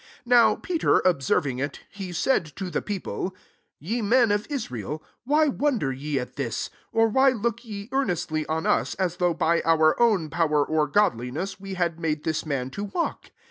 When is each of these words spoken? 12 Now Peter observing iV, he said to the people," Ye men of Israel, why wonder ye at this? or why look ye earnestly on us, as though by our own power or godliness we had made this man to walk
12 0.23 0.25
Now 0.25 0.55
Peter 0.55 0.97
observing 1.05 1.59
iV, 1.59 1.73
he 1.91 2.11
said 2.11 2.45
to 2.55 2.71
the 2.71 2.81
people," 2.81 3.35
Ye 3.79 4.01
men 4.01 4.31
of 4.31 4.47
Israel, 4.49 5.03
why 5.25 5.47
wonder 5.47 5.91
ye 5.93 6.17
at 6.19 6.37
this? 6.37 6.71
or 6.91 7.07
why 7.07 7.29
look 7.29 7.63
ye 7.63 7.87
earnestly 7.91 8.43
on 8.47 8.65
us, 8.65 8.95
as 8.95 9.17
though 9.17 9.35
by 9.35 9.61
our 9.61 9.95
own 10.01 10.31
power 10.31 10.65
or 10.65 10.87
godliness 10.87 11.59
we 11.59 11.75
had 11.75 11.99
made 11.99 12.23
this 12.23 12.47
man 12.47 12.71
to 12.71 12.85
walk 12.85 13.29